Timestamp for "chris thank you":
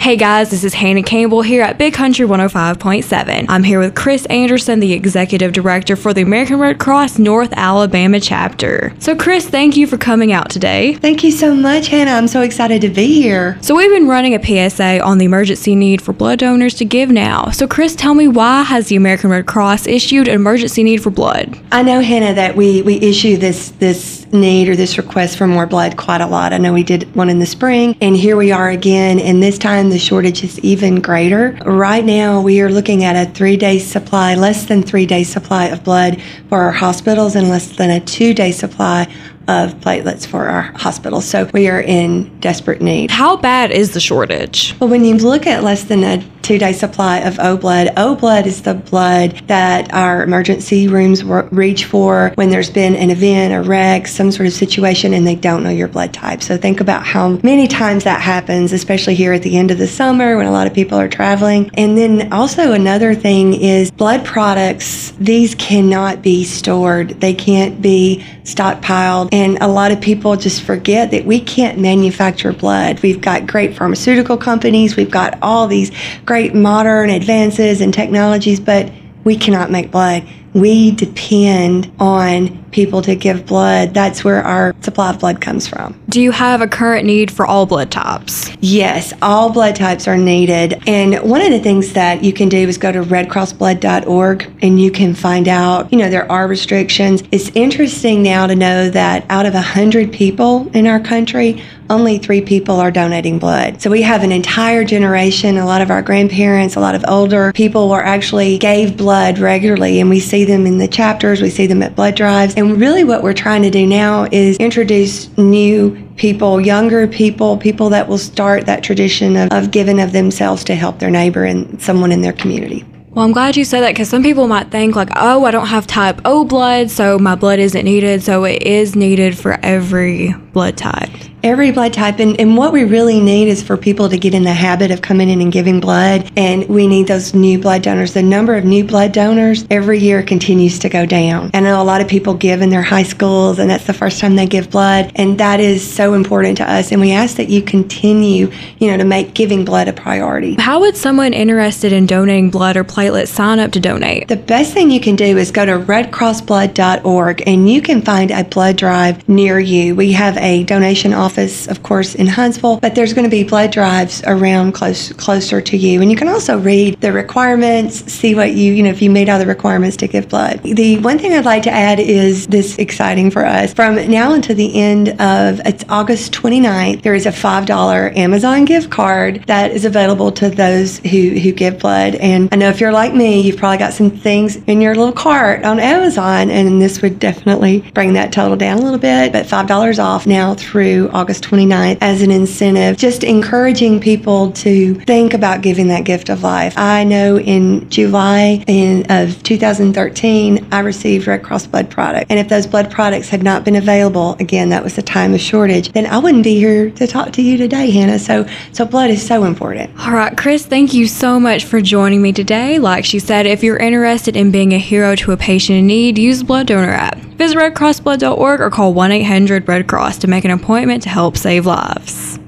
9.14-9.86, 210.38-211.06